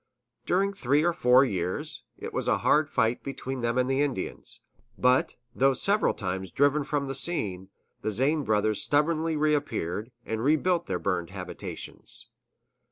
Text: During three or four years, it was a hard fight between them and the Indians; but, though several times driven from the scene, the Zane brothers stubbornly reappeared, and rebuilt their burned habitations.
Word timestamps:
During 0.47 0.73
three 0.73 1.03
or 1.03 1.13
four 1.13 1.45
years, 1.45 2.01
it 2.17 2.33
was 2.33 2.47
a 2.47 2.57
hard 2.65 2.89
fight 2.89 3.21
between 3.23 3.61
them 3.61 3.77
and 3.77 3.87
the 3.87 4.01
Indians; 4.01 4.59
but, 4.97 5.35
though 5.53 5.75
several 5.75 6.15
times 6.15 6.49
driven 6.49 6.83
from 6.83 7.07
the 7.07 7.13
scene, 7.13 7.69
the 8.01 8.09
Zane 8.09 8.43
brothers 8.43 8.81
stubbornly 8.81 9.35
reappeared, 9.37 10.09
and 10.25 10.43
rebuilt 10.43 10.87
their 10.87 10.97
burned 10.97 11.29
habitations. 11.29 12.29